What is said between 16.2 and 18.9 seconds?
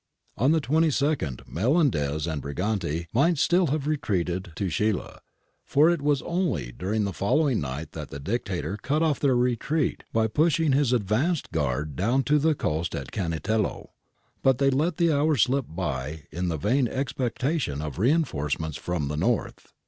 in the vain expectation of reinforcements